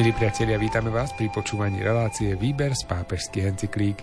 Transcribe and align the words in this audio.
Milí 0.00 0.16
priatelia, 0.16 0.56
vítame 0.56 0.88
vás 0.88 1.12
pri 1.12 1.28
počúvaní 1.28 1.84
relácie 1.84 2.32
Výber 2.32 2.72
z 2.72 2.88
pápežských 2.88 3.52
encyklík. 3.52 4.00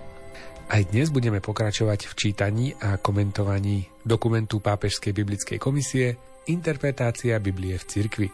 Aj 0.70 0.86
dnes 0.93 1.09
budeme 1.09 1.41
pokračovať 1.41 2.05
v 2.05 2.14
čítaní 2.14 2.77
a 2.77 3.02
komentovaní 3.02 3.89
dokumentu 4.05 4.61
Pápežskej 4.61 5.10
biblickej 5.10 5.57
komisie 5.57 6.14
Interpretácia 6.54 7.41
Biblie 7.41 7.82
v 7.82 7.88
cirkvi. 7.89 8.29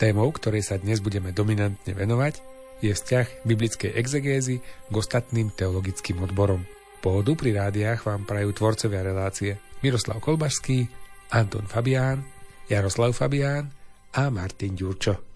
Témou, 0.00 0.32
ktorej 0.32 0.64
sa 0.64 0.80
dnes 0.80 1.04
budeme 1.04 1.36
dominantne 1.36 1.92
venovať, 1.92 2.40
je 2.80 2.96
vzťah 2.96 3.44
biblickej 3.44 3.92
exegézy 4.00 4.64
k 4.64 4.94
ostatným 4.96 5.52
teologickým 5.52 6.24
odborom. 6.24 6.64
Pohodu 7.04 7.36
pri 7.36 7.60
rádiách 7.60 8.08
vám 8.08 8.24
prajú 8.24 8.56
tvorcovia 8.56 9.04
relácie 9.04 9.60
Miroslav 9.84 10.24
Kolbašský, 10.24 10.88
Anton 11.28 11.68
Fabián, 11.68 12.24
Jaroslav 12.72 13.12
Fabián 13.12 13.68
a 14.16 14.32
Martin 14.32 14.72
Ďurčo. 14.72 15.28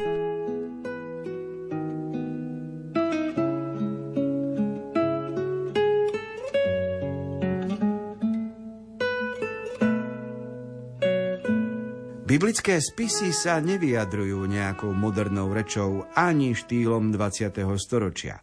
Biblické 12.34 12.82
spisy 12.82 13.30
sa 13.30 13.62
nevyjadrujú 13.62 14.50
nejakou 14.50 14.90
modernou 14.90 15.54
rečou 15.54 16.02
ani 16.18 16.50
štýlom 16.50 17.14
20. 17.14 17.62
storočia. 17.78 18.42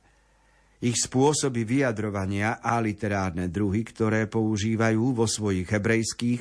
Ich 0.80 0.96
spôsoby 0.96 1.68
vyjadrovania 1.68 2.64
a 2.64 2.80
literárne 2.80 3.52
druhy, 3.52 3.84
ktoré 3.84 4.32
používajú 4.32 5.12
vo 5.12 5.28
svojich 5.28 5.68
hebrejských, 5.68 6.40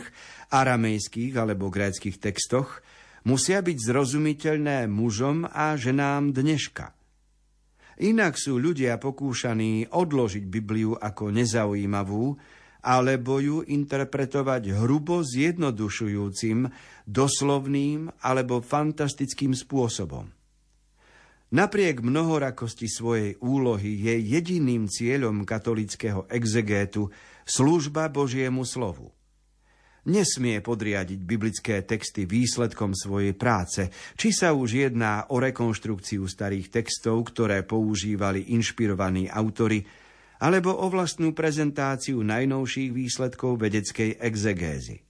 aramejských 0.54 1.34
alebo 1.34 1.74
gréckých 1.74 2.22
textoch, 2.22 2.86
musia 3.26 3.58
byť 3.66 3.78
zrozumiteľné 3.82 4.86
mužom 4.86 5.42
a 5.50 5.74
ženám 5.74 6.30
dneška. 6.30 6.94
Inak 7.98 8.38
sú 8.38 8.62
ľudia 8.62 8.94
pokúšaní 9.02 9.90
odložiť 9.90 10.46
Bibliu 10.46 10.94
ako 10.94 11.34
nezaujímavú, 11.34 12.38
alebo 12.80 13.40
ju 13.40 13.62
interpretovať 13.64 14.76
hrubo 14.76 15.20
zjednodušujúcim, 15.24 16.68
doslovným 17.04 18.12
alebo 18.24 18.64
fantastickým 18.64 19.52
spôsobom. 19.52 20.32
Napriek 21.50 21.98
mnohorakosti 21.98 22.86
svojej 22.86 23.34
úlohy 23.42 23.98
je 24.06 24.14
jediným 24.22 24.86
cieľom 24.86 25.42
katolického 25.42 26.30
exegétu 26.30 27.10
služba 27.42 28.06
Božiemu 28.06 28.62
slovu. 28.62 29.10
Nesmie 30.06 30.64
podriadiť 30.64 31.20
biblické 31.20 31.84
texty 31.84 32.24
výsledkom 32.24 32.96
svojej 32.96 33.36
práce, 33.36 33.92
či 34.16 34.32
sa 34.32 34.56
už 34.56 34.88
jedná 34.88 35.28
o 35.28 35.42
rekonštrukciu 35.42 36.24
starých 36.24 36.72
textov, 36.72 37.20
ktoré 37.28 37.66
používali 37.66 38.54
inšpirovaní 38.56 39.28
autory, 39.28 39.84
alebo 40.40 40.72
o 40.72 40.88
vlastnú 40.88 41.36
prezentáciu 41.36 42.24
najnovších 42.24 42.90
výsledkov 42.90 43.60
vedeckej 43.60 44.16
exegézy. 44.18 45.04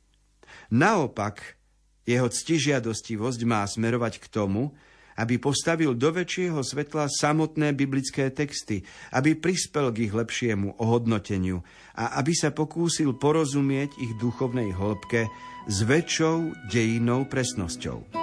Naopak, 0.74 1.56
jeho 2.02 2.26
ctižiadostivosť 2.26 3.40
má 3.46 3.62
smerovať 3.62 4.18
k 4.18 4.26
tomu, 4.26 4.74
aby 5.20 5.36
postavil 5.36 5.92
do 5.94 6.10
väčšieho 6.10 6.64
svetla 6.64 7.06
samotné 7.12 7.76
biblické 7.76 8.32
texty, 8.32 8.82
aby 9.12 9.36
prispel 9.36 9.92
k 9.92 10.08
ich 10.08 10.14
lepšiemu 10.16 10.80
ohodnoteniu 10.80 11.60
a 11.92 12.16
aby 12.18 12.32
sa 12.32 12.50
pokúsil 12.50 13.14
porozumieť 13.20 13.90
ich 14.00 14.12
duchovnej 14.16 14.72
hĺbke 14.72 15.28
s 15.68 15.76
väčšou 15.84 16.70
dejinou 16.72 17.28
presnosťou. 17.28 18.19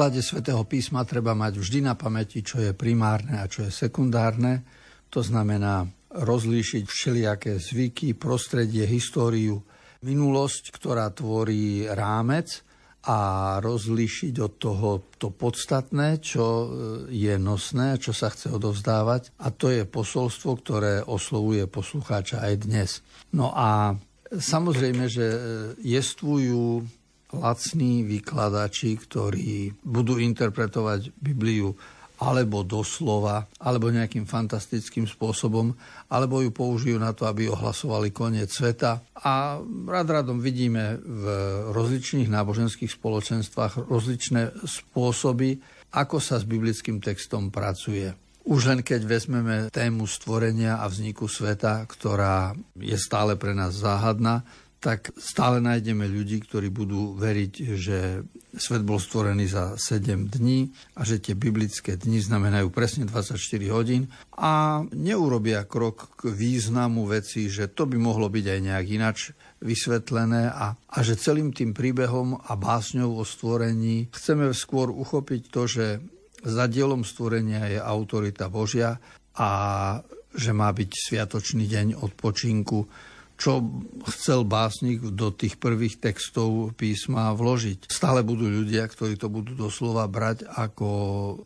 Pri 0.00 0.08
výklade 0.08 0.24
svätého 0.24 0.64
písma 0.64 1.04
treba 1.04 1.36
mať 1.36 1.60
vždy 1.60 1.84
na 1.84 1.92
pamäti, 1.92 2.40
čo 2.40 2.56
je 2.56 2.72
primárne 2.72 3.36
a 3.36 3.44
čo 3.44 3.68
je 3.68 3.84
sekundárne. 3.84 4.64
To 5.12 5.20
znamená 5.20 5.84
rozlíšiť 6.16 6.88
všelijaké 6.88 7.60
zvyky, 7.60 8.16
prostredie, 8.16 8.88
históriu, 8.88 9.60
minulosť, 10.00 10.72
ktorá 10.72 11.12
tvorí 11.12 11.84
rámec 11.84 12.64
a 13.04 13.60
rozlíšiť 13.60 14.34
od 14.40 14.52
toho 14.56 15.04
to 15.20 15.36
podstatné, 15.36 16.16
čo 16.24 16.72
je 17.12 17.36
nosné, 17.36 18.00
čo 18.00 18.16
sa 18.16 18.32
chce 18.32 18.56
odovzdávať. 18.56 19.36
A 19.36 19.52
to 19.52 19.68
je 19.68 19.84
posolstvo, 19.84 20.64
ktoré 20.64 21.04
oslovuje 21.04 21.68
poslucháča 21.68 22.40
aj 22.40 22.54
dnes. 22.64 23.04
No 23.36 23.52
a 23.52 24.00
samozrejme, 24.32 25.12
že 25.12 25.28
jestvujú 25.84 26.88
lacní 27.34 28.02
vykladači, 28.06 28.98
ktorí 28.98 29.74
budú 29.82 30.18
interpretovať 30.18 31.14
Bibliu 31.18 31.74
alebo 32.20 32.60
doslova, 32.60 33.48
alebo 33.64 33.88
nejakým 33.88 34.28
fantastickým 34.28 35.08
spôsobom, 35.08 35.72
alebo 36.12 36.44
ju 36.44 36.52
použijú 36.52 37.00
na 37.00 37.16
to, 37.16 37.24
aby 37.24 37.48
ohlasovali 37.48 38.12
koniec 38.12 38.52
sveta. 38.52 39.00
A 39.24 39.56
rád 39.88 40.20
radom 40.20 40.36
vidíme 40.36 41.00
v 41.00 41.24
rozličných 41.72 42.28
náboženských 42.28 42.92
spoločenstvách 42.92 43.88
rozličné 43.88 44.52
spôsoby, 44.68 45.64
ako 45.96 46.20
sa 46.20 46.36
s 46.36 46.44
biblickým 46.44 47.00
textom 47.00 47.48
pracuje. 47.48 48.12
Už 48.44 48.68
len 48.68 48.84
keď 48.84 49.00
vezmeme 49.08 49.56
tému 49.72 50.04
stvorenia 50.04 50.76
a 50.80 50.92
vzniku 50.92 51.24
sveta, 51.24 51.88
ktorá 51.88 52.52
je 52.76 52.96
stále 53.00 53.36
pre 53.40 53.56
nás 53.56 53.72
záhadná, 53.80 54.44
tak 54.80 55.12
stále 55.20 55.60
nájdeme 55.60 56.08
ľudí, 56.08 56.40
ktorí 56.40 56.72
budú 56.72 57.12
veriť, 57.12 57.52
že 57.76 58.24
svet 58.56 58.80
bol 58.80 58.96
stvorený 58.96 59.44
za 59.52 59.76
7 59.76 60.32
dní 60.32 60.72
a 60.96 61.04
že 61.04 61.20
tie 61.20 61.36
biblické 61.36 62.00
dni 62.00 62.24
znamenajú 62.24 62.72
presne 62.72 63.04
24 63.04 63.36
hodín 63.68 64.08
a 64.32 64.80
neurobia 64.96 65.68
krok 65.68 66.16
k 66.16 66.32
významu 66.32 67.04
veci, 67.04 67.52
že 67.52 67.68
to 67.68 67.84
by 67.84 68.00
mohlo 68.00 68.32
byť 68.32 68.44
aj 68.48 68.60
nejak 68.64 68.86
inač 68.88 69.18
vysvetlené 69.60 70.48
a, 70.48 70.72
a 70.72 70.98
že 71.04 71.20
celým 71.20 71.52
tým 71.52 71.76
príbehom 71.76 72.40
a 72.40 72.56
básňou 72.56 73.20
o 73.20 73.24
stvorení 73.28 74.08
chceme 74.16 74.48
skôr 74.56 74.88
uchopiť 74.88 75.42
to, 75.52 75.62
že 75.68 75.86
za 76.40 76.64
dielom 76.72 77.04
stvorenia 77.04 77.68
je 77.68 77.76
autorita 77.76 78.48
Božia 78.48 78.96
a 79.36 79.50
že 80.32 80.56
má 80.56 80.72
byť 80.72 80.90
sviatočný 80.96 81.68
deň 81.68 81.86
odpočinku 82.00 82.88
čo 83.40 83.64
chcel 84.04 84.44
básnik 84.44 85.00
do 85.00 85.32
tých 85.32 85.56
prvých 85.56 85.96
textov 85.96 86.76
písma 86.76 87.32
vložiť. 87.32 87.88
Stále 87.88 88.20
budú 88.20 88.44
ľudia, 88.44 88.84
ktorí 88.84 89.16
to 89.16 89.32
budú 89.32 89.56
doslova 89.56 90.04
brať 90.04 90.44
ako 90.44 90.88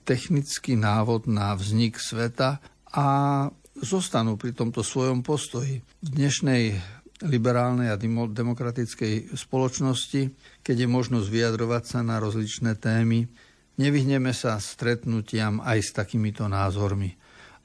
technický 0.03 0.75
návod 0.75 1.31
na 1.31 1.55
vznik 1.55 2.03
sveta 2.03 2.59
a 2.91 3.06
zostanú 3.78 4.34
pri 4.34 4.59
tomto 4.59 4.82
svojom 4.82 5.22
postoji. 5.22 5.87
V 6.03 6.09
dnešnej 6.10 6.75
liberálnej 7.22 7.94
a 7.94 8.00
demokratickej 8.26 9.38
spoločnosti, 9.38 10.34
keď 10.66 10.76
je 10.84 10.88
možnosť 10.91 11.26
vyjadrovať 11.31 11.82
sa 11.87 11.99
na 12.03 12.19
rozličné 12.19 12.75
témy, 12.75 13.31
nevyhneme 13.78 14.34
sa 14.34 14.59
stretnutiam 14.59 15.62
aj 15.62 15.78
s 15.78 15.91
takýmito 15.94 16.50
názormi. 16.50 17.15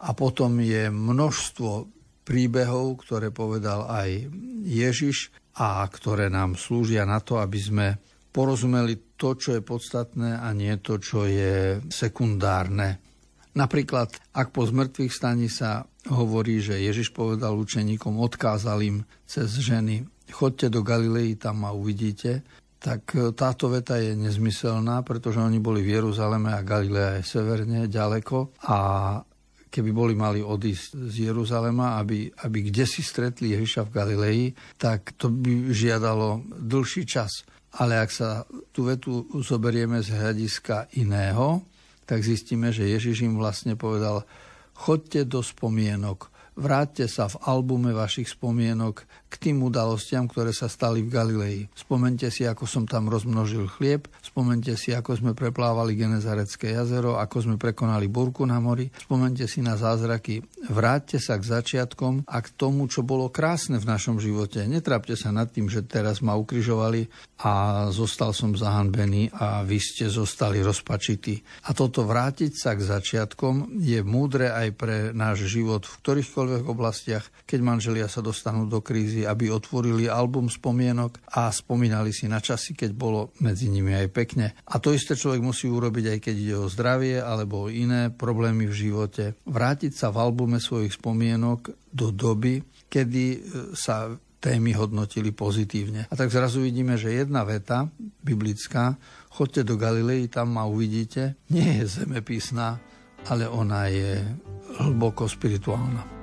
A 0.05 0.13
potom 0.13 0.61
je 0.61 0.87
množstvo 0.87 1.98
príbehov, 2.29 3.01
ktoré 3.01 3.33
povedal 3.33 3.89
aj 3.89 4.29
Ježiš 4.61 5.33
a 5.57 5.81
ktoré 5.89 6.29
nám 6.29 6.53
slúžia 6.53 7.09
na 7.09 7.17
to, 7.17 7.41
aby 7.41 7.57
sme 7.57 7.87
porozumeli 8.29 9.17
to, 9.17 9.33
čo 9.33 9.57
je 9.57 9.65
podstatné 9.65 10.37
a 10.37 10.53
nie 10.53 10.77
to, 10.77 11.01
čo 11.01 11.25
je 11.25 11.81
sekundárne. 11.89 13.01
Napríklad, 13.57 14.13
ak 14.37 14.53
po 14.53 14.61
zmrtvých 14.61 15.09
staní 15.09 15.49
sa 15.49 15.89
hovorí, 16.05 16.61
že 16.61 16.77
Ježiš 16.77 17.09
povedal 17.09 17.57
učeníkom, 17.57 18.21
odkázal 18.21 18.85
im 18.85 18.97
cez 19.25 19.49
ženy, 19.57 20.05
chodte 20.29 20.69
do 20.69 20.85
Galilei, 20.85 21.33
tam 21.33 21.65
ma 21.65 21.73
uvidíte, 21.73 22.45
tak 22.79 23.11
táto 23.35 23.67
veta 23.67 23.99
je 23.99 24.15
nezmyselná, 24.15 25.03
pretože 25.03 25.41
oni 25.43 25.59
boli 25.59 25.83
v 25.83 25.99
Jeruzaleme 25.99 26.55
a 26.55 26.63
Galilea 26.63 27.19
je 27.19 27.27
severne 27.27 27.91
ďaleko 27.91 28.55
a 28.63 28.77
keby 29.69 29.89
boli 29.93 30.13
mali 30.17 30.41
odísť 30.41 31.13
z 31.13 31.29
Jeruzalema, 31.29 32.01
aby, 32.01 32.29
aby 32.45 32.73
kde 32.73 32.85
si 32.89 33.05
stretli 33.05 33.53
Ježiša 33.53 33.85
v 33.87 33.93
Galilei, 33.93 34.41
tak 34.75 35.13
to 35.15 35.29
by 35.29 35.69
žiadalo 35.69 36.41
dlhší 36.57 37.05
čas. 37.05 37.45
Ale 37.77 38.01
ak 38.01 38.09
sa 38.09 38.49
tú 38.73 38.89
vetu 38.89 39.29
zoberieme 39.45 40.01
z 40.01 40.17
hľadiska 40.17 40.89
iného, 40.97 41.61
tak 42.09 42.25
zistíme, 42.25 42.73
že 42.73 42.89
Ježiš 42.89 43.21
im 43.21 43.37
vlastne 43.37 43.77
povedal, 43.77 44.25
chodte 44.73 45.21
do 45.29 45.45
spomienok, 45.45 46.33
vráťte 46.57 47.05
sa 47.05 47.29
v 47.29 47.37
albume 47.45 47.93
vašich 47.93 48.33
spomienok 48.33 49.05
k 49.29 49.33
tým 49.37 49.61
udalostiam, 49.61 50.25
ktoré 50.25 50.49
sa 50.49 50.65
stali 50.65 51.05
v 51.05 51.13
Galilei. 51.13 51.57
Spomente 51.77 52.27
si, 52.33 52.49
ako 52.49 52.65
som 52.65 52.89
tam 52.89 53.07
rozmnožil 53.07 53.69
chlieb, 53.69 54.09
spomente 54.25 54.73
si, 54.73 54.89
ako 54.91 55.21
sme 55.21 55.31
preplávali 55.37 55.93
Genezarecké 55.93 56.73
jazero, 56.73 57.21
ako 57.21 57.45
sme 57.45 57.55
prekonali 57.61 58.09
burku 58.09 58.41
na 58.49 58.57
mori, 58.57 58.89
spomente 58.89 59.45
si 59.45 59.61
na 59.61 59.77
zázraky. 59.77 60.41
Vráťte 60.73 61.21
sa 61.21 61.37
k 61.37 61.45
začiatkom 61.45 62.25
a 62.25 62.37
k 62.41 62.49
tomu, 62.57 62.89
čo 62.89 63.05
bolo 63.05 63.29
krásne 63.29 63.77
v 63.77 63.85
našom 63.85 64.17
živote. 64.17 64.65
Netrápte 64.65 65.13
sa 65.13 65.29
nad 65.29 65.53
tým, 65.53 65.69
že 65.69 65.85
teraz 65.85 66.25
ma 66.25 66.33
ukrižovali 66.33 67.05
a 67.45 67.87
zostal 67.93 68.35
som 68.35 68.51
zahanbený 68.51 69.31
a 69.31 69.63
vy 69.63 69.79
ste 69.79 70.11
zostali 70.11 70.59
rozpačití. 70.59 71.39
A 71.69 71.77
toto 71.77 72.03
vrátiť 72.03 72.51
sa 72.57 72.75
k 72.75 72.83
začiatkom 72.83 73.79
je 73.79 74.01
múdre 74.03 74.51
aj 74.51 74.67
pre 74.75 74.97
náš 75.15 75.47
život 75.47 75.87
v 75.87 75.97
ktorýchkoľvek 76.03 76.63
oblastiach, 76.67 77.25
keď 77.47 77.59
manželia 77.63 78.07
sa 78.11 78.19
dostanú 78.19 78.67
do 78.67 78.83
krízy, 78.83 79.18
aby 79.23 79.49
otvorili 79.49 80.11
album 80.11 80.51
spomienok 80.51 81.23
a 81.35 81.49
spomínali 81.49 82.11
si 82.11 82.27
na 82.27 82.43
časy, 82.43 82.75
keď 82.75 82.91
bolo 82.93 83.31
medzi 83.39 83.71
nimi 83.71 83.95
aj 83.95 84.07
pekne. 84.11 84.53
A 84.69 84.77
to 84.77 84.91
isté 84.91 85.15
človek 85.15 85.41
musí 85.41 85.71
urobiť 85.71 86.05
aj 86.15 86.19
keď 86.19 86.35
ide 86.35 86.55
o 86.59 86.71
zdravie 86.71 87.17
alebo 87.19 87.67
o 87.67 87.71
iné 87.71 88.11
problémy 88.13 88.67
v 88.67 88.77
živote. 88.87 89.23
Vrátiť 89.47 89.95
sa 89.95 90.13
v 90.13 90.19
albume 90.21 90.59
svojich 90.61 90.95
spomienok 90.95 91.73
do 91.89 92.13
doby, 92.13 92.61
kedy 92.87 93.25
e, 93.33 93.39
sa 93.73 94.13
témy 94.39 94.71
hodnotili 94.79 95.35
pozitívne. 95.35 96.07
A 96.07 96.13
tak 96.15 96.31
zrazu 96.31 96.63
vidíme, 96.63 96.95
že 96.95 97.11
jedna 97.11 97.43
veta 97.43 97.91
biblická, 98.23 98.95
chodte 99.27 99.67
do 99.67 99.75
Galilei, 99.75 100.31
tam 100.31 100.55
ma 100.55 100.63
uvidíte, 100.63 101.35
nie 101.51 101.83
je 101.83 102.03
zemepisná, 102.03 102.79
ale 103.27 103.51
ona 103.51 103.91
je 103.91 104.23
hlboko 104.79 105.27
spirituálna. 105.27 106.18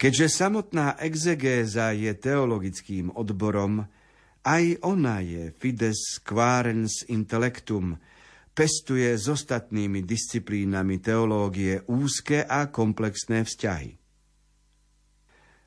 Keďže 0.00 0.32
samotná 0.32 0.96
exegéza 0.96 1.92
je 1.92 2.08
teologickým 2.16 3.12
odborom, 3.12 3.84
aj 4.40 4.80
ona 4.80 5.20
je 5.20 5.52
fides 5.60 6.16
quarens 6.24 7.04
intellectum, 7.12 8.00
pestuje 8.56 9.12
s 9.12 9.28
ostatnými 9.28 10.00
disciplínami 10.00 11.04
teológie 11.04 11.84
úzke 11.84 12.48
a 12.48 12.72
komplexné 12.72 13.44
vzťahy. 13.44 13.99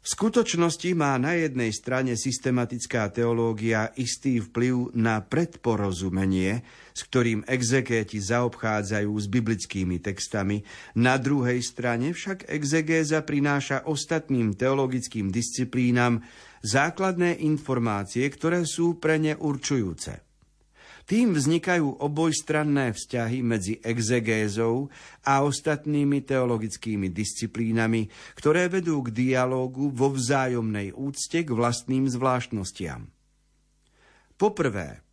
V 0.04 0.12
skutočnosti 0.20 0.92
má 1.00 1.16
na 1.16 1.40
jednej 1.40 1.72
strane 1.72 2.20
systematická 2.20 3.08
teológia 3.08 3.96
istý 3.96 4.44
vplyv 4.44 4.92
na 5.00 5.24
predporozumenie, 5.24 6.60
s 6.92 7.08
ktorým 7.08 7.48
exegéti 7.48 8.20
zaobchádzajú 8.20 9.12
s 9.16 9.26
biblickými 9.32 10.04
textami, 10.04 10.68
na 11.00 11.16
druhej 11.16 11.64
strane 11.64 12.12
však 12.12 12.52
exegéza 12.52 13.24
prináša 13.24 13.88
ostatným 13.88 14.52
teologickým 14.60 15.32
disciplínam 15.32 16.20
základné 16.68 17.40
informácie, 17.40 18.28
ktoré 18.28 18.68
sú 18.68 19.00
pre 19.00 19.16
ne 19.16 19.40
určujúce. 19.40 20.33
Tým 21.04 21.36
vznikajú 21.36 22.00
obojstranné 22.00 22.96
vzťahy 22.96 23.44
medzi 23.44 23.76
exegézou 23.84 24.88
a 25.28 25.44
ostatnými 25.44 26.24
teologickými 26.24 27.12
disciplínami, 27.12 28.08
ktoré 28.40 28.72
vedú 28.72 29.04
k 29.04 29.12
dialógu 29.12 29.92
vo 29.92 30.16
vzájomnej 30.16 30.96
úcte 30.96 31.44
k 31.44 31.50
vlastným 31.52 32.08
zvláštnostiam. 32.08 33.12
Poprvé, 34.40 35.04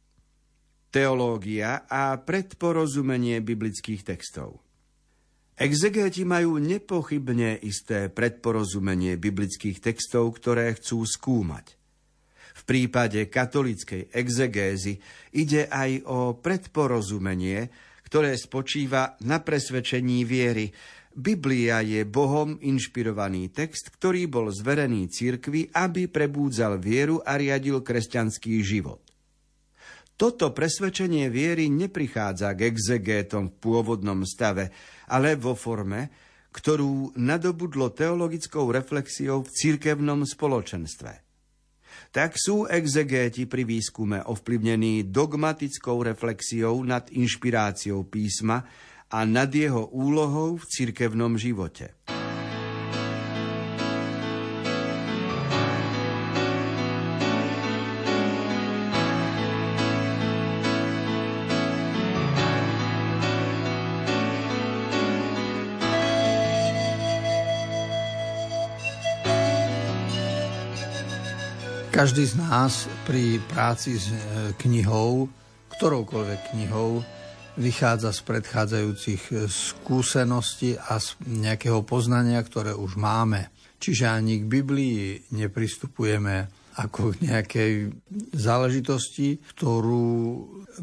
teológia 0.95 1.87
a 1.91 2.15
predporozumenie 2.23 3.43
biblických 3.43 4.07
textov. 4.07 4.63
Exegéti 5.59 6.23
majú 6.23 6.57
nepochybne 6.57 7.59
isté 7.67 8.09
predporozumenie 8.09 9.19
biblických 9.19 9.83
textov, 9.83 10.39
ktoré 10.39 10.73
chcú 10.79 11.03
skúmať. 11.03 11.80
V 12.55 12.63
prípade 12.67 13.31
katolíckej 13.31 14.11
exegézy 14.11 14.99
ide 15.37 15.71
aj 15.71 16.03
o 16.07 16.19
predporozumenie, 16.35 17.71
ktoré 18.11 18.35
spočíva 18.35 19.15
na 19.23 19.39
presvedčení 19.39 20.27
viery. 20.27 20.75
Biblia 21.11 21.83
je 21.83 22.07
Bohom 22.07 22.59
inšpirovaný 22.59 23.51
text, 23.51 23.91
ktorý 23.95 24.31
bol 24.31 24.51
zverený 24.51 25.11
cirkvi, 25.11 25.71
aby 25.75 26.07
prebúdzal 26.07 26.79
vieru 26.79 27.23
a 27.23 27.39
riadil 27.39 27.83
kresťanský 27.83 28.63
život. 28.63 29.03
Toto 30.15 30.53
presvedčenie 30.53 31.33
viery 31.33 31.73
neprichádza 31.73 32.53
k 32.53 32.69
exegétom 32.69 33.51
v 33.51 33.59
pôvodnom 33.59 34.21
stave, 34.29 34.69
ale 35.09 35.33
vo 35.35 35.57
forme, 35.57 36.13
ktorú 36.51 37.17
nadobudlo 37.17 37.95
teologickou 37.95 38.69
reflexiou 38.69 39.47
v 39.47 39.51
cirkevnom 39.55 40.27
spoločenstve 40.27 41.30
tak 42.11 42.35
sú 42.35 42.67
exegéti 42.67 43.47
pri 43.47 43.63
výskume 43.63 44.27
ovplyvnení 44.27 45.07
dogmatickou 45.09 46.03
reflexiou 46.03 46.83
nad 46.83 47.07
inšpiráciou 47.11 48.07
písma 48.11 48.67
a 49.11 49.19
nad 49.27 49.51
jeho 49.51 49.91
úlohou 49.95 50.59
v 50.59 50.65
cirkevnom 50.67 51.39
živote. 51.39 51.95
Každý 71.91 72.23
z 72.23 72.39
nás 72.39 72.87
pri 73.03 73.43
práci 73.51 73.99
s 73.99 74.15
e, 74.15 74.17
knihou, 74.63 75.27
ktoroukoľvek 75.75 76.55
knihou, 76.55 77.03
vychádza 77.59 78.15
z 78.15 78.21
predchádzajúcich 78.31 79.23
e, 79.35 79.51
skúseností 79.51 80.79
a 80.79 81.03
z 81.03 81.19
nejakého 81.27 81.83
poznania, 81.83 82.39
ktoré 82.47 82.79
už 82.79 82.95
máme. 82.95 83.51
Čiže 83.83 84.07
ani 84.07 84.39
k 84.39 84.47
Biblii 84.47 85.19
nepristupujeme 85.35 86.47
ako 86.79 87.19
k 87.19 87.27
nejakej 87.27 87.73
záležitosti, 88.39 89.43
ktorú 89.59 90.07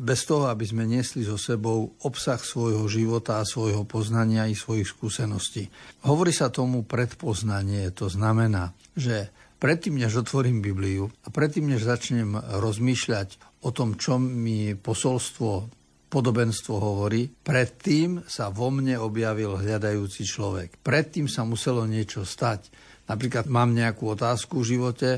bez 0.03 0.27
toho, 0.27 0.51
aby 0.51 0.67
sme 0.67 0.83
nesli 0.83 1.23
so 1.23 1.39
sebou 1.39 1.95
obsah 2.03 2.37
svojho 2.37 2.83
života 2.91 3.39
a 3.39 3.47
svojho 3.47 3.87
poznania 3.87 4.43
i 4.51 4.59
svojich 4.59 4.91
skúseností. 4.91 5.71
Hovorí 6.03 6.35
sa 6.35 6.51
tomu 6.51 6.83
predpoznanie, 6.83 7.95
to 7.95 8.11
znamená, 8.11 8.75
že 8.91 9.31
predtým, 9.57 9.97
než 9.97 10.21
otvorím 10.21 10.61
Bibliu 10.61 11.09
a 11.25 11.27
predtým, 11.33 11.69
než 11.69 11.85
začnem 11.85 12.37
rozmýšľať 12.37 13.61
o 13.65 13.69
tom, 13.73 13.97
čo 13.97 14.21
mi 14.21 14.77
posolstvo, 14.77 15.49
podobenstvo 16.07 16.75
hovorí, 16.77 17.27
predtým 17.27 18.23
sa 18.29 18.47
vo 18.47 18.71
mne 18.71 19.01
objavil 19.01 19.59
hľadajúci 19.59 20.23
človek. 20.23 20.79
Predtým 20.79 21.27
sa 21.27 21.43
muselo 21.43 21.83
niečo 21.83 22.23
stať. 22.23 22.71
Napríklad 23.07 23.47
mám 23.47 23.71
nejakú 23.71 24.03
otázku 24.19 24.59
v 24.59 24.75
živote, 24.75 25.09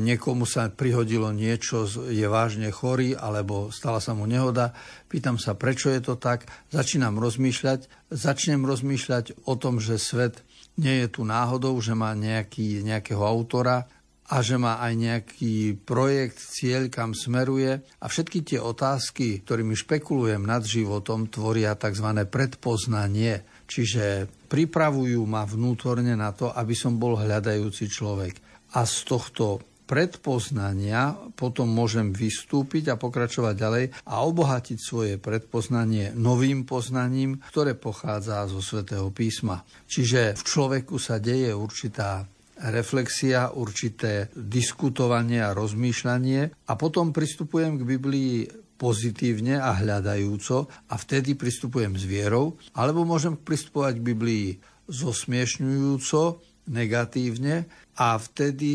niekomu 0.00 0.48
sa 0.48 0.72
prihodilo 0.72 1.28
niečo, 1.28 1.84
je 2.08 2.24
vážne 2.24 2.72
chorý, 2.72 3.12
alebo 3.12 3.68
stala 3.68 4.00
sa 4.00 4.16
mu 4.16 4.24
nehoda, 4.24 4.72
pýtam 5.12 5.36
sa, 5.36 5.52
prečo 5.52 5.92
je 5.92 6.00
to 6.00 6.16
tak, 6.16 6.48
začínam 6.72 7.20
rozmýšľať, 7.20 8.08
začnem 8.08 8.64
rozmýšľať 8.64 9.44
o 9.44 9.60
tom, 9.60 9.76
že 9.76 10.00
svet 10.00 10.40
nie 10.80 11.04
je 11.04 11.08
tu 11.10 11.22
náhodou, 11.22 11.78
že 11.78 11.94
má 11.94 12.14
nejaký, 12.18 12.82
nejakého 12.82 13.22
autora 13.22 13.86
a 14.24 14.40
že 14.40 14.56
má 14.56 14.80
aj 14.80 14.92
nejaký 14.96 15.54
projekt, 15.84 16.40
cieľ, 16.40 16.88
kam 16.88 17.12
smeruje. 17.12 17.84
A 18.00 18.06
všetky 18.08 18.40
tie 18.40 18.58
otázky, 18.58 19.44
ktorými 19.44 19.76
špekulujem 19.76 20.40
nad 20.40 20.64
životom, 20.64 21.28
tvoria 21.28 21.76
tzv. 21.76 22.24
predpoznanie. 22.24 23.44
Čiže 23.68 24.26
pripravujú 24.48 25.20
ma 25.28 25.44
vnútorne 25.44 26.16
na 26.16 26.32
to, 26.32 26.48
aby 26.48 26.72
som 26.72 26.96
bol 26.96 27.20
hľadajúci 27.20 27.84
človek. 27.92 28.40
A 28.74 28.88
z 28.88 28.96
tohto 29.04 29.73
predpoznania 29.84 31.16
potom 31.36 31.68
môžem 31.68 32.10
vystúpiť 32.10 32.92
a 32.92 33.00
pokračovať 33.00 33.54
ďalej 33.54 33.84
a 34.08 34.14
obohatiť 34.24 34.78
svoje 34.80 35.14
predpoznanie 35.20 36.16
novým 36.16 36.64
poznaním, 36.64 37.40
ktoré 37.52 37.76
pochádza 37.76 38.48
zo 38.48 38.64
svätého 38.64 39.12
písma. 39.12 39.64
Čiže 39.88 40.40
v 40.40 40.42
človeku 40.42 40.96
sa 40.96 41.20
deje 41.20 41.52
určitá 41.52 42.24
reflexia, 42.54 43.52
určité 43.52 44.32
diskutovanie 44.32 45.42
a 45.42 45.52
rozmýšľanie 45.52 46.70
a 46.70 46.72
potom 46.78 47.12
pristupujem 47.12 47.82
k 47.82 47.82
Biblii 47.84 48.34
pozitívne 48.74 49.58
a 49.58 49.74
hľadajúco 49.74 50.66
a 50.90 50.94
vtedy 50.98 51.38
pristupujem 51.38 51.94
s 51.94 52.04
vierou, 52.06 52.58
alebo 52.74 53.06
môžem 53.06 53.38
pristupovať 53.38 54.00
k 54.00 54.06
Biblii 54.06 54.46
zosmiešňujúco, 54.90 56.22
negatívne 56.64 57.68
a 57.94 58.18
vtedy 58.18 58.70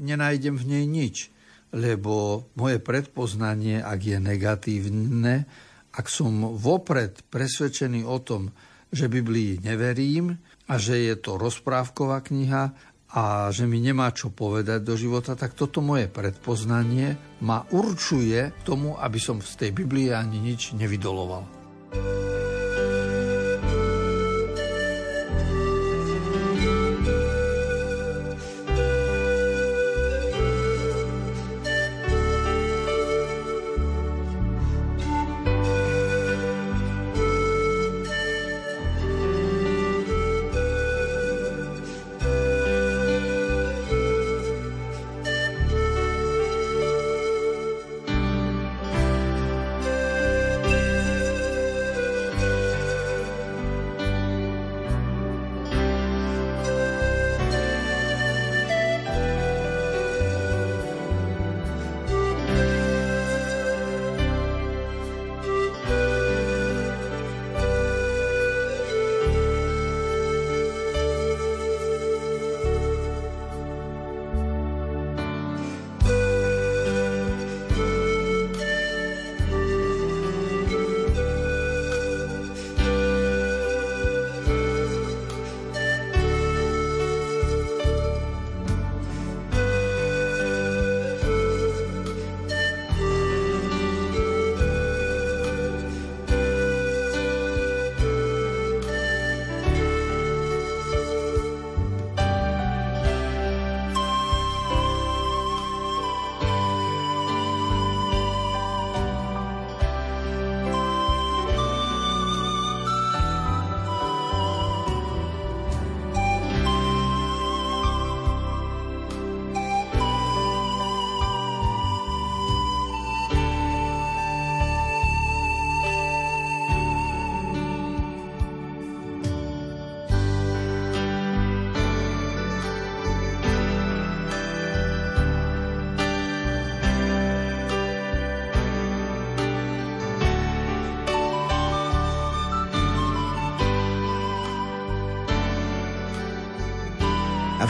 nenájdem 0.00 0.56
v 0.56 0.64
nej 0.64 0.84
nič, 0.88 1.16
lebo 1.72 2.46
moje 2.56 2.80
predpoznanie, 2.80 3.80
ak 3.80 4.00
je 4.00 4.18
negatívne, 4.20 5.44
ak 5.92 6.06
som 6.08 6.56
vopred 6.56 7.20
presvedčený 7.28 8.04
o 8.08 8.16
tom, 8.20 8.52
že 8.92 9.08
Biblii 9.08 9.60
neverím 9.64 10.36
a 10.68 10.74
že 10.76 11.00
je 11.00 11.16
to 11.16 11.40
rozprávková 11.40 12.20
kniha 12.24 12.72
a 13.12 13.52
že 13.52 13.68
mi 13.68 13.76
nemá 13.76 14.08
čo 14.12 14.32
povedať 14.32 14.80
do 14.80 14.96
života, 14.96 15.36
tak 15.36 15.52
toto 15.52 15.84
moje 15.84 16.08
predpoznanie 16.08 17.40
ma 17.44 17.64
určuje 17.68 18.64
tomu, 18.64 18.96
aby 18.96 19.20
som 19.20 19.44
z 19.44 19.68
tej 19.68 19.70
Biblie 19.76 20.16
ani 20.16 20.40
nič 20.40 20.72
nevydoloval. 20.72 21.44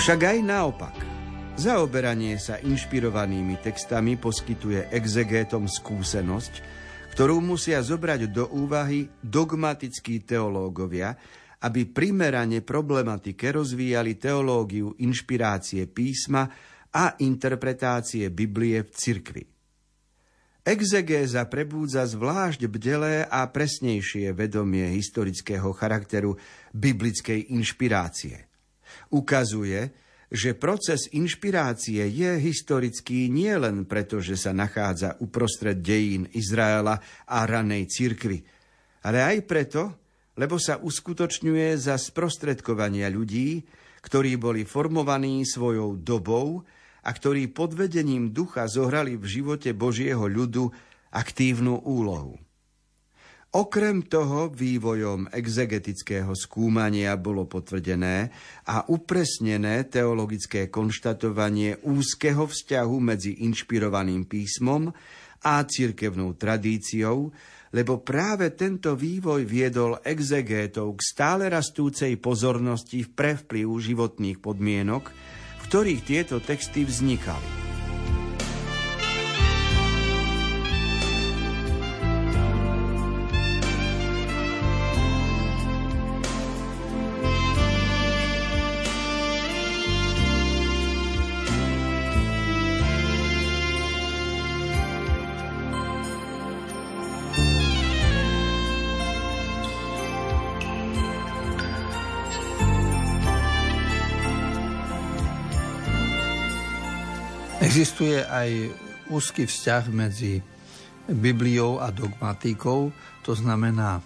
Avšak 0.02 0.34
aj 0.34 0.38
naopak. 0.42 0.96
Zaoberanie 1.54 2.34
sa 2.34 2.58
inšpirovanými 2.58 3.62
textami 3.62 4.18
poskytuje 4.18 4.90
exegétom 4.90 5.70
skúsenosť, 5.70 6.54
ktorú 7.14 7.38
musia 7.38 7.78
zobrať 7.78 8.26
do 8.34 8.50
úvahy 8.50 9.06
dogmatickí 9.22 10.26
teológovia, 10.26 11.14
aby 11.62 11.86
primerane 11.86 12.66
problematike 12.66 13.54
rozvíjali 13.54 14.18
teológiu 14.18 14.90
inšpirácie 14.98 15.86
písma 15.86 16.50
a 16.90 17.14
interpretácie 17.22 18.26
Biblie 18.34 18.82
v 18.82 18.90
cirkvi. 18.90 19.44
Exegéza 20.66 21.46
prebúdza 21.46 22.02
zvlášť 22.10 22.66
bdelé 22.66 23.22
a 23.22 23.46
presnejšie 23.46 24.34
vedomie 24.34 24.98
historického 24.98 25.70
charakteru 25.70 26.34
biblickej 26.74 27.54
inšpirácie– 27.54 28.50
ukazuje, 29.12 29.92
že 30.32 30.56
proces 30.56 31.12
inšpirácie 31.12 32.08
je 32.08 32.30
historický 32.40 33.28
nielen 33.28 33.84
preto, 33.84 34.24
že 34.24 34.40
sa 34.40 34.56
nachádza 34.56 35.20
uprostred 35.20 35.84
dejín 35.84 36.24
Izraela 36.32 36.96
a 37.28 37.44
ranej 37.44 37.84
cirkvy, 37.92 38.40
ale 39.04 39.18
aj 39.20 39.38
preto, 39.44 39.82
lebo 40.40 40.56
sa 40.56 40.80
uskutočňuje 40.80 41.76
za 41.76 42.00
sprostredkovania 42.00 43.12
ľudí, 43.12 43.60
ktorí 44.00 44.40
boli 44.40 44.64
formovaní 44.64 45.44
svojou 45.44 46.00
dobou 46.00 46.64
a 47.04 47.10
ktorí 47.12 47.52
pod 47.52 47.76
vedením 47.76 48.32
ducha 48.32 48.64
zohrali 48.64 49.20
v 49.20 49.26
živote 49.28 49.76
Božieho 49.76 50.24
ľudu 50.24 50.72
aktívnu 51.12 51.84
úlohu. 51.84 52.40
Okrem 53.52 54.08
toho 54.08 54.48
vývojom 54.48 55.28
exegetického 55.28 56.32
skúmania 56.32 57.12
bolo 57.20 57.44
potvrdené 57.44 58.32
a 58.64 58.88
upresnené 58.88 59.84
teologické 59.92 60.72
konštatovanie 60.72 61.84
úzkeho 61.84 62.48
vzťahu 62.48 62.96
medzi 62.96 63.44
inšpirovaným 63.44 64.24
písmom 64.24 64.88
a 65.44 65.52
cirkevnou 65.68 66.32
tradíciou, 66.32 67.28
lebo 67.76 68.00
práve 68.00 68.56
tento 68.56 68.96
vývoj 68.96 69.44
viedol 69.44 70.00
exegétov 70.00 70.96
k 70.96 71.12
stále 71.12 71.52
rastúcej 71.52 72.16
pozornosti 72.16 73.04
pre 73.04 73.36
vplyv 73.36 73.68
životných 73.68 74.40
podmienok, 74.40 75.04
v 75.60 75.62
ktorých 75.68 76.00
tieto 76.00 76.40
texty 76.40 76.88
vznikali. 76.88 77.48
Existuje 107.72 108.20
aj 108.20 108.68
úzky 109.08 109.48
vzťah 109.48 109.84
medzi 109.96 110.44
Bibliou 111.08 111.80
a 111.80 111.88
dogmatikou, 111.88 112.92
to 113.24 113.32
znamená, 113.32 113.96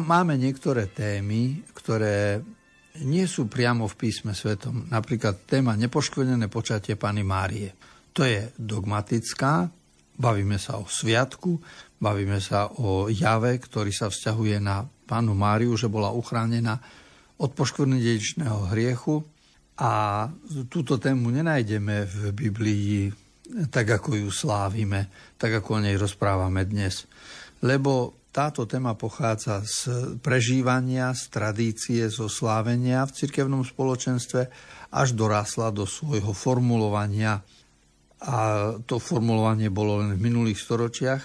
máme 0.00 0.40
niektoré 0.40 0.88
témy, 0.88 1.60
ktoré 1.76 2.40
nie 3.04 3.28
sú 3.28 3.52
priamo 3.52 3.84
v 3.84 3.98
písme 4.00 4.32
svetom. 4.32 4.88
Napríklad 4.88 5.44
téma 5.44 5.76
nepoškvrnené 5.76 6.48
počatie 6.48 6.96
Pany 6.96 7.20
Márie. 7.20 7.76
To 8.16 8.24
je 8.24 8.48
dogmatická, 8.56 9.68
bavíme 10.16 10.56
sa 10.56 10.80
o 10.80 10.88
sviatku, 10.88 11.60
bavíme 12.00 12.40
sa 12.40 12.72
o 12.80 13.12
jave, 13.12 13.60
ktorý 13.60 13.92
sa 13.92 14.08
vzťahuje 14.08 14.56
na 14.56 14.88
Panu 15.04 15.36
Máriu, 15.36 15.76
že 15.76 15.92
bola 15.92 16.16
uchránená 16.16 16.80
od 17.36 17.52
poškvrnenia 17.52 18.00
dedičného 18.08 18.72
hriechu 18.72 19.20
a 19.80 19.92
túto 20.68 21.00
tému 21.00 21.32
nenájdeme 21.32 22.04
v 22.04 22.18
Biblii 22.36 23.08
tak, 23.72 23.98
ako 23.98 24.14
ju 24.14 24.30
slávime, 24.30 25.08
tak, 25.40 25.58
ako 25.58 25.80
o 25.80 25.82
nej 25.82 25.96
rozprávame 25.96 26.68
dnes. 26.68 27.08
Lebo 27.64 28.20
táto 28.30 28.62
téma 28.68 28.94
pochádza 28.94 29.64
z 29.66 29.78
prežívania, 30.22 31.10
z 31.16 31.34
tradície, 31.34 32.06
zo 32.06 32.30
slávenia 32.30 33.02
v 33.08 33.14
cirkevnom 33.24 33.66
spoločenstve, 33.66 34.42
až 34.94 35.08
dorásla 35.18 35.74
do 35.74 35.82
svojho 35.82 36.30
formulovania. 36.30 37.42
A 38.22 38.36
to 38.86 39.02
formulovanie 39.02 39.72
bolo 39.72 40.04
len 40.04 40.14
v 40.14 40.24
minulých 40.30 40.62
storočiach, 40.62 41.22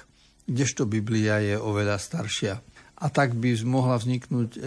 kdežto 0.49 0.89
Biblia 0.89 1.43
je 1.43 1.55
oveľa 1.59 1.99
staršia. 2.01 2.55
A 2.95 3.05
tak 3.11 3.35
by 3.35 3.53
mohla 3.67 3.99
vzniknúť 3.99 4.49
e, 4.55 4.59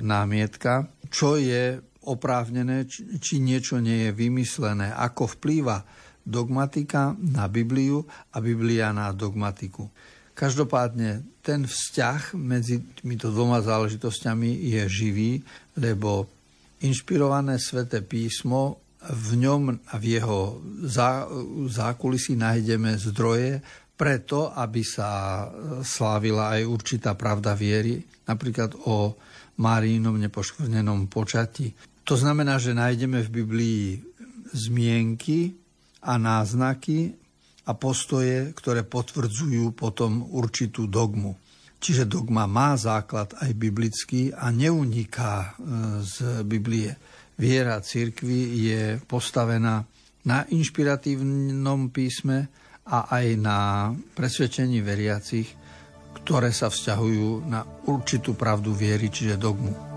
námietka, 0.00 0.86
čo 1.10 1.34
je 1.34 1.82
oprávnené, 2.06 2.86
či 3.18 3.38
niečo 3.38 3.78
nie 3.78 4.08
je 4.08 4.10
vymyslené, 4.14 4.90
ako 4.90 5.38
vplýva 5.38 5.82
dogmatika 6.22 7.14
na 7.18 7.50
Bibliu 7.50 8.06
a 8.34 8.38
Biblia 8.38 8.94
na 8.94 9.10
dogmatiku. 9.10 9.90
Každopádne 10.32 11.42
ten 11.44 11.68
vzťah 11.68 12.38
medzi 12.38 12.80
týmito 12.96 13.28
dvoma 13.28 13.60
záležitosťami 13.60 14.70
je 14.72 14.82
živý, 14.88 15.32
lebo 15.76 16.30
inšpirované 16.80 17.60
sväté 17.60 18.00
písmo 18.00 18.80
v 19.02 19.30
ňom 19.42 19.62
a 19.90 19.94
v 19.98 20.04
jeho 20.18 20.62
zá, 20.86 21.26
zákulisí 21.68 22.38
nájdeme 22.38 22.94
zdroje 23.02 23.58
preto, 23.98 24.50
aby 24.54 24.82
sa 24.82 25.46
slávila 25.84 26.58
aj 26.58 26.62
určitá 26.66 27.14
pravda 27.14 27.54
viery, 27.54 28.02
napríklad 28.26 28.78
o 28.88 29.14
Márínom 29.52 30.16
nepoškvrnenom 30.16 31.12
počati. 31.12 31.91
To 32.02 32.14
znamená, 32.18 32.58
že 32.58 32.74
nájdeme 32.74 33.22
v 33.22 33.30
Biblii 33.30 33.84
zmienky 34.52 35.54
a 36.02 36.18
náznaky 36.18 37.14
a 37.62 37.72
postoje, 37.78 38.50
ktoré 38.58 38.82
potvrdzujú 38.82 39.70
potom 39.72 40.26
určitú 40.34 40.90
dogmu. 40.90 41.38
Čiže 41.82 42.06
dogma 42.06 42.46
má 42.46 42.78
základ 42.78 43.34
aj 43.42 43.50
biblický 43.58 44.30
a 44.30 44.54
neuniká 44.54 45.34
e, 45.42 45.48
z 46.02 46.46
Biblie. 46.46 46.94
Viera 47.38 47.82
církvy 47.82 48.40
je 48.70 48.82
postavená 49.02 49.82
na 50.22 50.46
inšpiratívnom 50.46 51.90
písme 51.90 52.46
a 52.86 53.10
aj 53.10 53.26
na 53.38 53.58
presvedčení 54.14 54.78
veriacich, 54.78 55.50
ktoré 56.22 56.54
sa 56.54 56.70
vzťahujú 56.70 57.50
na 57.50 57.66
určitú 57.90 58.38
pravdu 58.38 58.70
viery, 58.74 59.10
čiže 59.10 59.38
dogmu. 59.38 59.91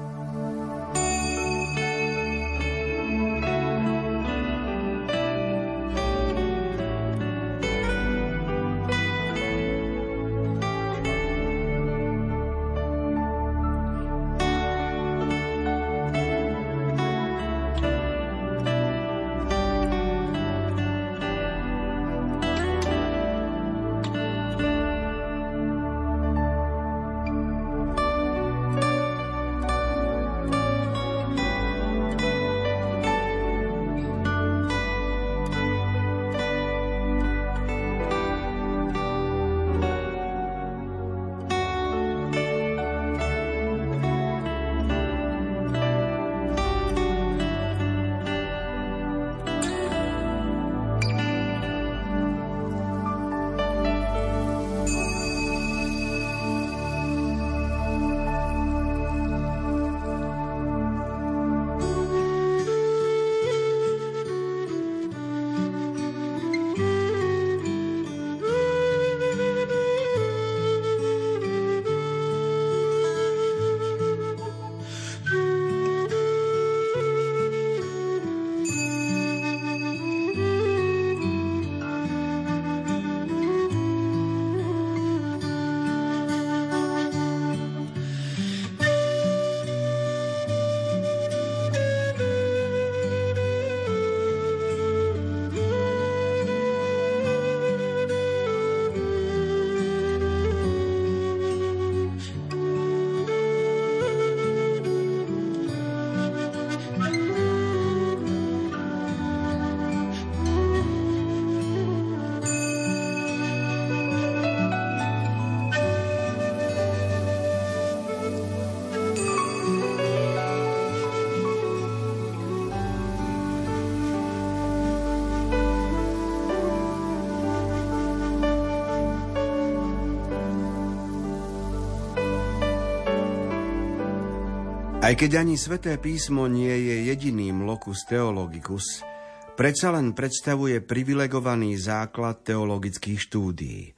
Aj 135.05 135.13
keď 135.13 135.45
ani 135.45 135.53
sväté 135.53 136.01
písmo 136.01 136.49
nie 136.49 136.73
je 136.73 137.13
jediným 137.13 137.61
locus 137.61 138.09
theologicus, 138.09 139.05
predsa 139.53 139.93
len 139.93 140.17
predstavuje 140.17 140.81
privilegovaný 140.81 141.77
základ 141.77 142.41
teologických 142.41 143.19
štúdií. 143.21 143.93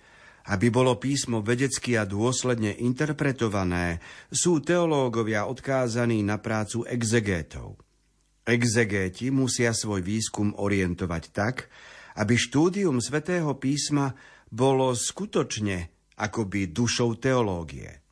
Aby 0.51 0.67
bolo 0.67 0.99
písmo 0.99 1.39
vedecky 1.39 1.95
a 1.95 2.03
dôsledne 2.03 2.75
interpretované, 2.83 4.03
sú 4.27 4.59
teológovia 4.59 5.47
odkázaní 5.47 6.27
na 6.27 6.43
prácu 6.43 6.83
exegétov. 6.83 7.79
Exegéti 8.43 9.31
musia 9.31 9.71
svoj 9.71 10.03
výskum 10.03 10.59
orientovať 10.59 11.23
tak, 11.31 11.71
aby 12.19 12.35
štúdium 12.35 12.99
svätého 12.99 13.55
písma 13.55 14.11
bolo 14.51 14.91
skutočne 14.91 15.87
akoby 16.19 16.67
dušou 16.67 17.15
teológie. 17.15 18.06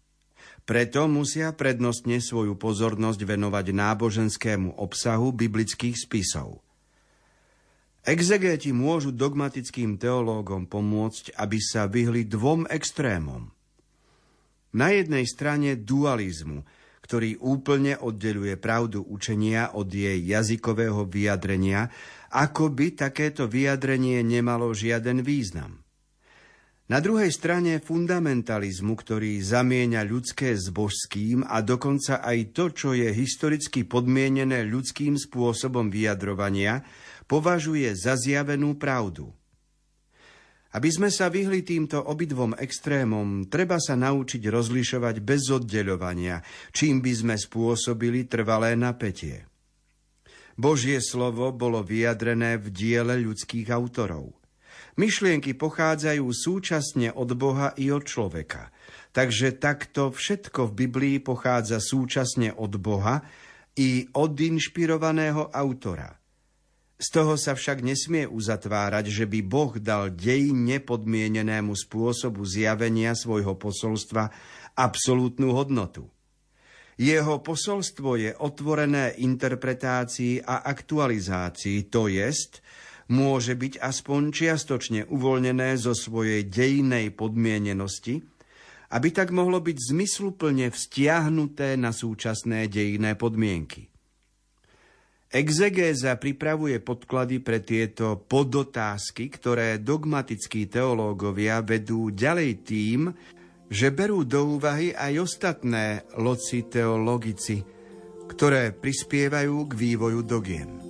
Preto 0.65 1.06
musia 1.06 1.54
prednostne 1.54 2.17
svoju 2.17 2.58
pozornosť 2.58 3.21
venovať 3.21 3.69
náboženskému 3.69 4.82
obsahu 4.82 5.30
biblických 5.30 5.93
spisov. 5.93 6.65
Exegéti 8.01 8.73
môžu 8.73 9.13
dogmatickým 9.13 10.01
teológom 10.01 10.65
pomôcť, 10.65 11.38
aby 11.38 11.58
sa 11.62 11.86
vyhli 11.86 12.25
dvom 12.25 12.65
extrémom. 12.65 13.54
Na 14.73 14.89
jednej 14.89 15.30
strane 15.30 15.78
dualizmu, 15.78 16.65
ktorý 17.06 17.38
úplne 17.45 18.01
oddeluje 18.01 18.58
pravdu 18.58 19.06
učenia 19.06 19.69
od 19.78 19.93
jej 19.93 20.17
jazykového 20.17 21.06
vyjadrenia, 21.06 21.93
ako 22.34 22.73
by 22.73 22.97
takéto 22.97 23.45
vyjadrenie 23.45 24.25
nemalo 24.25 24.73
žiaden 24.73 25.21
význam. 25.21 25.85
Na 26.86 27.02
druhej 27.02 27.34
strane 27.34 27.82
fundamentalizmu, 27.82 28.93
ktorý 28.93 29.41
zamieňa 29.41 30.06
ľudské 30.06 30.54
s 30.54 30.69
božským 30.69 31.41
a 31.41 31.65
dokonca 31.65 32.21
aj 32.21 32.54
to, 32.54 32.69
čo 32.69 32.89
je 32.93 33.10
historicky 33.10 33.89
podmienené 33.89 34.62
ľudským 34.69 35.17
spôsobom 35.17 35.89
vyjadrovania, 35.89 36.86
považuje 37.26 37.89
za 37.98 38.13
zjavenú 38.13 38.78
pravdu. 38.78 39.34
Aby 40.78 40.89
sme 40.93 41.10
sa 41.10 41.26
vyhli 41.34 41.65
týmto 41.65 42.06
obidvom 42.06 42.54
extrémom, 42.54 43.50
treba 43.50 43.82
sa 43.82 43.98
naučiť 43.98 44.45
rozlišovať 44.45 45.26
bez 45.26 45.50
oddeľovania, 45.50 46.45
čím 46.69 47.02
by 47.02 47.13
sme 47.17 47.34
spôsobili 47.34 48.30
trvalé 48.30 48.78
napätie. 48.78 49.50
Božie 50.54 51.02
slovo 51.02 51.50
bolo 51.50 51.82
vyjadrené 51.82 52.62
v 52.62 52.69
diele 52.69 53.17
ľudských 53.26 53.74
autorov– 53.74 54.38
Myšlienky 54.96 55.60
pochádzajú 55.60 56.24
súčasne 56.32 57.12
od 57.12 57.36
Boha 57.36 57.76
i 57.76 57.92
od 57.92 58.08
človeka. 58.08 58.72
Takže 59.12 59.60
takto 59.60 60.08
všetko 60.12 60.72
v 60.72 60.76
Biblii 60.88 61.18
pochádza 61.20 61.84
súčasne 61.84 62.56
od 62.56 62.80
Boha 62.80 63.20
i 63.76 64.08
od 64.16 64.40
inšpirovaného 64.40 65.52
autora. 65.52 66.16
Z 66.96 67.12
toho 67.12 67.36
sa 67.36 67.60
však 67.60 67.84
nesmie 67.84 68.24
uzatvárať, 68.24 69.12
že 69.12 69.28
by 69.28 69.40
Boh 69.44 69.76
dal 69.84 70.16
dej 70.16 70.56
nepodmienenému 70.56 71.76
spôsobu 71.76 72.48
zjavenia 72.48 73.12
svojho 73.20 73.60
posolstva 73.60 74.32
absolútnu 74.80 75.52
hodnotu. 75.52 76.08
Jeho 76.96 77.44
posolstvo 77.44 78.16
je 78.16 78.32
otvorené 78.40 79.20
interpretácii 79.20 80.40
a 80.40 80.64
aktualizácii, 80.64 81.92
to 81.92 82.08
jest, 82.08 82.64
môže 83.12 83.54
byť 83.54 83.78
aspoň 83.82 84.22
čiastočne 84.34 85.02
uvoľnené 85.10 85.78
zo 85.78 85.94
svojej 85.94 86.46
dejnej 86.46 87.13
podmienenosti, 87.13 88.26
aby 88.94 89.10
tak 89.12 89.34
mohlo 89.34 89.62
byť 89.62 89.78
zmysluplne 89.94 90.70
vztiahnuté 90.72 91.78
na 91.78 91.91
súčasné 91.94 92.70
dejné 92.70 93.18
podmienky. 93.18 93.89
Exegéza 95.36 96.15
pripravuje 96.15 96.80
podklady 96.80 97.44
pre 97.44 97.60
tieto 97.60 98.24
podotázky, 98.24 99.28
ktoré 99.28 99.84
dogmatickí 99.84 100.72
teológovia 100.72 101.60
vedú 101.60 102.08
ďalej 102.08 102.52
tým, 102.63 103.12
že 103.68 103.89
berú 103.91 104.24
do 104.24 104.56
úvahy 104.56 104.94
aj 104.96 105.13
ostatné 105.20 106.06
loci 106.15 106.63
teologici, 106.70 107.65
ktoré 108.32 108.72
prispievajú 108.72 109.56
k 109.68 109.74
vývoju 109.76 110.22
dogiem. 110.24 110.85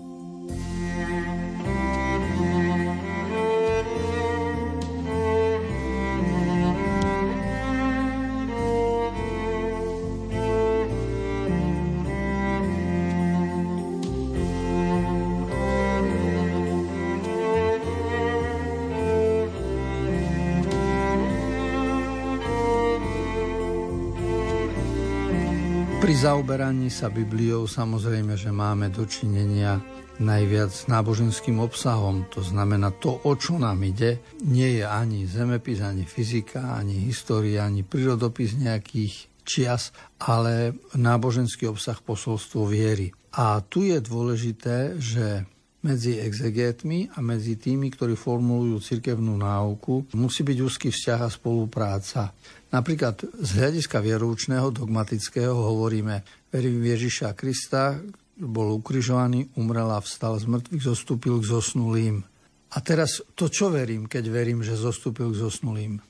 Zaoberaní 26.36 26.92
sa 26.92 27.08
Bibliou 27.08 27.64
samozrejme, 27.64 28.36
že 28.36 28.52
máme 28.52 28.92
dočinenia 28.92 29.80
najviac 30.20 30.68
s 30.68 30.84
náboženským 30.92 31.64
obsahom. 31.64 32.28
To 32.36 32.44
znamená, 32.44 32.92
to, 32.92 33.24
o 33.24 33.40
čo 33.40 33.56
nám 33.56 33.80
ide, 33.88 34.20
nie 34.44 34.76
je 34.76 34.84
ani 34.84 35.24
zemepis, 35.32 35.80
ani 35.80 36.04
fyzika, 36.04 36.76
ani 36.76 37.08
história, 37.08 37.64
ani 37.64 37.88
prírodopis 37.88 38.60
nejakých 38.60 39.32
čias, 39.48 39.96
ale 40.20 40.76
náboženský 41.00 41.72
obsah 41.72 42.04
posolstvo 42.04 42.68
viery. 42.68 43.16
A 43.40 43.64
tu 43.64 43.88
je 43.88 44.04
dôležité, 44.04 45.00
že 45.00 45.48
medzi 45.86 46.18
exegétmi 46.18 47.14
a 47.14 47.22
medzi 47.22 47.62
tými, 47.62 47.94
ktorí 47.94 48.18
formulujú 48.18 48.82
cirkevnú 48.82 49.38
náuku, 49.38 50.10
musí 50.18 50.42
byť 50.42 50.58
úzky 50.66 50.90
vzťah 50.90 51.20
a 51.22 51.30
spolupráca. 51.30 52.34
Napríklad 52.74 53.22
z 53.22 53.50
hľadiska 53.62 54.02
vieroučného, 54.02 54.74
dogmatického 54.74 55.54
hovoríme, 55.54 56.26
verím 56.50 56.82
Ježiša 56.82 57.38
Krista, 57.38 58.02
bol 58.36 58.82
ukrižovaný, 58.82 59.54
umrel 59.62 59.94
a 59.94 60.02
vstal 60.02 60.42
z 60.42 60.50
mŕtvych, 60.50 60.84
zostúpil 60.84 61.40
k 61.40 61.50
zosnulým. 61.54 62.26
A 62.74 62.78
teraz 62.82 63.22
to, 63.38 63.48
čo 63.48 63.70
verím, 63.70 64.10
keď 64.10 64.28
verím, 64.28 64.66
že 64.66 64.76
zostúpil 64.76 65.32
k 65.32 65.40
zosnulým? 65.48 66.02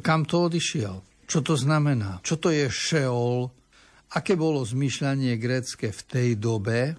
Kam 0.00 0.24
to 0.24 0.48
odišiel? 0.48 1.02
Čo 1.28 1.44
to 1.44 1.58
znamená? 1.58 2.22
Čo 2.24 2.40
to 2.40 2.48
je 2.54 2.70
Šeol? 2.70 3.50
Aké 4.14 4.38
bolo 4.38 4.62
zmýšľanie 4.62 5.36
grécke 5.36 5.90
v 5.90 6.00
tej 6.06 6.28
dobe, 6.38 6.96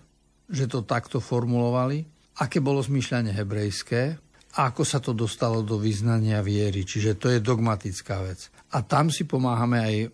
že 0.52 0.70
to 0.70 0.86
takto 0.86 1.18
formulovali? 1.18 2.15
Aké 2.36 2.60
bolo 2.60 2.84
zmýšľanie 2.84 3.32
hebrejské? 3.32 4.20
A 4.56 4.72
ako 4.72 4.84
sa 4.88 5.04
to 5.04 5.12
dostalo 5.12 5.64
do 5.64 5.76
vyznania 5.80 6.40
viery? 6.40 6.88
Čiže 6.88 7.20
to 7.20 7.28
je 7.32 7.44
dogmatická 7.44 8.24
vec. 8.24 8.52
A 8.72 8.84
tam 8.84 9.12
si 9.12 9.28
pomáhame 9.28 9.78
aj 9.80 9.96
e, 10.00 10.08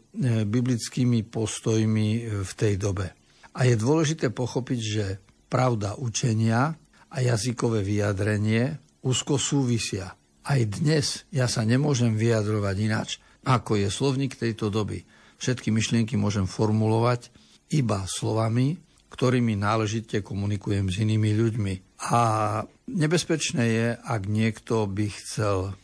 biblickými 0.45 1.25
postojmi 1.29 2.07
e, 2.17 2.21
v 2.41 2.51
tej 2.57 2.73
dobe. 2.77 3.13
A 3.53 3.69
je 3.69 3.77
dôležité 3.77 4.33
pochopiť, 4.33 4.79
že 4.81 5.05
pravda 5.45 5.97
učenia 5.97 6.73
a 7.11 7.17
jazykové 7.21 7.85
vyjadrenie 7.85 8.81
úzko 9.05 9.37
súvisia. 9.37 10.13
Aj 10.41 10.61
dnes 10.65 11.29
ja 11.29 11.45
sa 11.45 11.61
nemôžem 11.61 12.17
vyjadrovať 12.17 12.75
inač, 12.81 13.09
ako 13.45 13.77
je 13.77 13.89
slovník 13.93 14.37
tejto 14.37 14.73
doby. 14.73 15.05
Všetky 15.37 15.73
myšlienky 15.73 16.17
môžem 16.17 16.45
formulovať 16.45 17.33
iba 17.73 18.05
slovami, 18.05 18.77
ktorými 19.11 19.59
náležite 19.59 20.23
komunikujem 20.23 20.87
s 20.87 21.03
inými 21.03 21.35
ľuďmi. 21.35 21.73
A 22.09 22.21
nebezpečné 22.87 23.63
je, 23.67 23.87
ak 23.99 24.21
niekto 24.25 24.87
by 24.87 25.11
chcel 25.11 25.75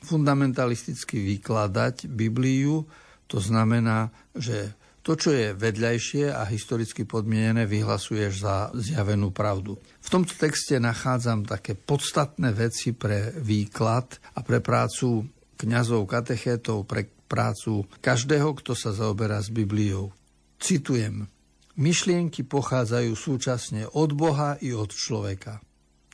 fundamentalisticky 0.00 1.20
vykladať 1.36 2.08
Bibliu, 2.08 2.88
to 3.28 3.38
znamená, 3.38 4.08
že 4.32 4.74
to, 5.00 5.16
čo 5.16 5.32
je 5.32 5.56
vedľajšie 5.56 6.28
a 6.28 6.44
historicky 6.44 7.08
podmienené, 7.08 7.64
vyhlasuješ 7.64 8.32
za 8.44 8.68
zjavenú 8.76 9.32
pravdu. 9.32 9.80
V 9.80 10.08
tomto 10.12 10.36
texte 10.36 10.76
nachádzam 10.76 11.48
také 11.48 11.72
podstatné 11.72 12.52
veci 12.52 12.92
pre 12.92 13.32
výklad 13.32 14.20
a 14.36 14.44
pre 14.44 14.60
prácu 14.60 15.24
kňazov, 15.56 16.04
katechétov, 16.04 16.84
pre 16.84 17.08
prácu 17.08 17.88
každého, 18.04 18.52
kto 18.60 18.76
sa 18.76 18.92
zaoberá 18.92 19.40
s 19.40 19.48
Bibliou. 19.48 20.12
Citujem. 20.60 21.24
Myšlienky 21.78 22.42
pochádzajú 22.42 23.12
súčasne 23.14 23.86
od 23.94 24.10
Boha 24.16 24.58
i 24.58 24.74
od 24.74 24.90
človeka. 24.90 25.62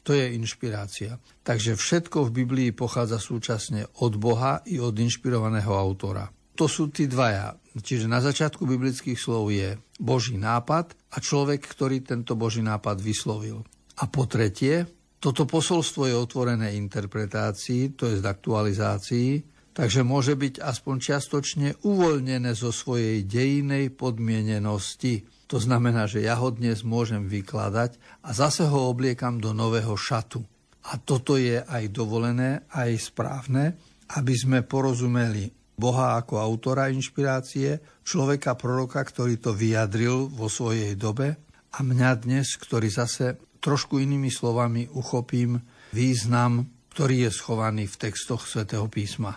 To 0.07 0.14
je 0.14 0.38
inšpirácia. 0.38 1.19
Takže 1.42 1.75
všetko 1.75 2.31
v 2.31 2.35
Biblii 2.45 2.71
pochádza 2.71 3.19
súčasne 3.19 3.88
od 4.05 4.14
Boha 4.21 4.62
i 4.71 4.79
od 4.79 4.95
inšpirovaného 4.95 5.75
autora. 5.75 6.31
To 6.57 6.71
sú 6.71 6.88
tí 6.88 7.11
dvaja. 7.11 7.59
Čiže 7.77 8.09
na 8.09 8.23
začiatku 8.25 8.64
biblických 8.64 9.19
slov 9.19 9.53
je 9.53 9.77
Boží 10.01 10.40
nápad 10.40 10.97
a 11.12 11.16
človek, 11.21 11.66
ktorý 11.69 12.01
tento 12.01 12.33
Boží 12.38 12.64
nápad 12.64 13.03
vyslovil. 13.03 13.61
A 14.01 14.09
po 14.09 14.25
tretie, 14.25 14.88
toto 15.21 15.45
posolstvo 15.45 16.09
je 16.09 16.16
otvorené 16.16 16.77
interpretácii, 16.79 17.99
to 17.99 18.09
je 18.09 18.23
aktualizácii, 18.23 19.42
takže 19.77 20.01
môže 20.07 20.38
byť 20.38 20.62
aspoň 20.62 20.95
čiastočne 20.97 21.69
uvoľnené 21.85 22.57
zo 22.57 22.73
svojej 22.73 23.27
dejinej 23.29 23.92
podmienenosti. 23.92 25.36
To 25.47 25.63
znamená, 25.63 26.11
že 26.11 26.27
ja 26.27 26.35
ho 26.39 26.51
dnes 26.51 26.83
môžem 26.83 27.31
vykladať 27.31 27.99
a 28.27 28.35
zase 28.35 28.67
ho 28.67 28.91
obliekam 28.91 29.39
do 29.39 29.55
nového 29.55 29.95
šatu. 29.95 30.43
A 30.91 30.99
toto 30.99 31.39
je 31.39 31.63
aj 31.63 31.91
dovolené, 31.91 32.67
aj 32.71 33.11
správne, 33.11 33.79
aby 34.19 34.35
sme 34.35 34.67
porozumeli 34.67 35.51
Boha 35.77 36.17
ako 36.19 36.41
autora 36.41 36.89
inšpirácie, 36.89 38.01
človeka 38.03 38.57
proroka, 38.57 39.03
ktorý 39.03 39.39
to 39.39 39.53
vyjadril 39.53 40.31
vo 40.31 40.49
svojej 40.49 40.97
dobe 40.97 41.37
a 41.75 41.79
mňa 41.85 42.11
dnes, 42.23 42.57
ktorý 42.57 42.89
zase 42.89 43.37
trošku 43.61 44.01
inými 44.01 44.33
slovami 44.33 44.89
uchopím 44.95 45.61
význam, 45.93 46.71
ktorý 46.97 47.29
je 47.29 47.31
schovaný 47.35 47.85
v 47.91 48.09
textoch 48.09 48.49
svätého 48.49 48.89
písma. 48.89 49.37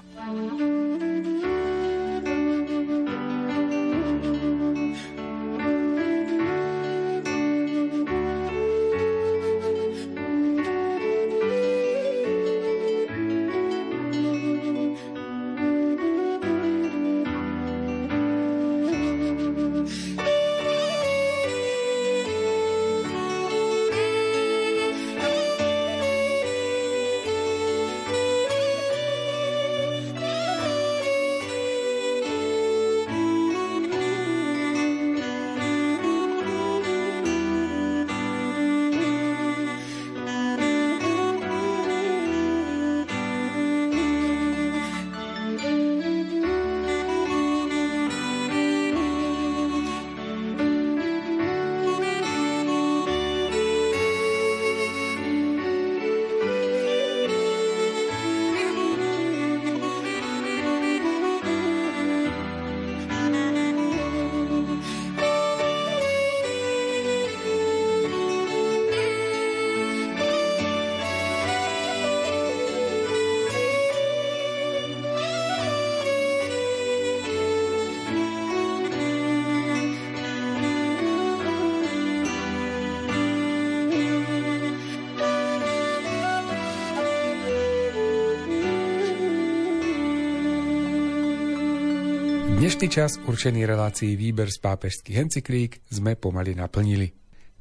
Dnešný 92.79 92.95
čas 92.95 93.19
určený 93.19 93.67
relácií 93.67 94.15
výber 94.15 94.47
z 94.47 94.63
pápežských 94.63 95.19
encyklík 95.19 95.83
sme 95.91 96.15
pomaly 96.15 96.55
naplnili. 96.55 97.11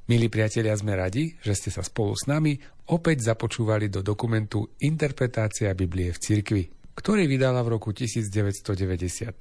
Milí 0.07 0.31
priatelia, 0.31 0.79
sme 0.79 0.95
radi, 0.95 1.35
že 1.43 1.59
ste 1.59 1.75
sa 1.75 1.83
spolu 1.83 2.15
s 2.15 2.31
nami 2.31 2.55
opäť 2.95 3.27
započúvali 3.27 3.91
do 3.91 4.07
dokumentu 4.07 4.79
Interpretácia 4.79 5.75
Biblie 5.75 6.15
v 6.15 6.23
cirkvi, 6.23 6.63
ktorý 6.95 7.27
vydala 7.27 7.67
v 7.67 7.75
roku 7.75 7.91
1993 7.91 9.35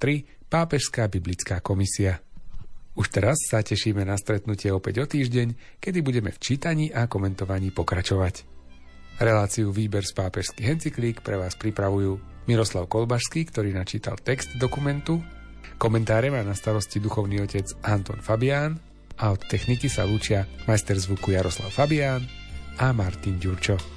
Pápežská 0.50 1.06
biblická 1.14 1.62
komisia. 1.62 2.26
Už 2.98 3.14
teraz 3.14 3.38
sa 3.46 3.62
tešíme 3.62 4.02
na 4.02 4.18
stretnutie 4.18 4.74
opäť 4.74 4.98
o 4.98 5.06
týždeň, 5.06 5.78
kedy 5.78 6.02
budeme 6.02 6.34
v 6.34 6.42
čítaní 6.42 6.90
a 6.90 7.06
komentovaní 7.06 7.70
pokračovať. 7.70 8.50
Reláciu 9.22 9.70
Výber 9.70 10.02
z 10.02 10.18
pápežských 10.18 10.74
encyklík 10.74 11.22
pre 11.22 11.38
vás 11.38 11.54
pripravujú 11.54 12.18
Miroslav 12.50 12.90
Kolbašský, 12.90 13.46
ktorý 13.54 13.78
načítal 13.78 14.18
text 14.18 14.58
dokumentu 14.58 15.22
Komentáre 15.78 16.34
má 16.34 16.42
na 16.42 16.58
starosti 16.58 16.98
duchovný 16.98 17.46
otec 17.46 17.70
Anton 17.86 18.18
Fabián 18.18 18.82
a 19.22 19.30
od 19.30 19.46
techniky 19.46 19.86
sa 19.86 20.10
lúčia 20.10 20.50
majster 20.66 20.98
zvuku 20.98 21.38
Jaroslav 21.38 21.70
Fabián 21.70 22.26
a 22.82 22.90
Martin 22.98 23.38
Ďurčo. 23.38 23.97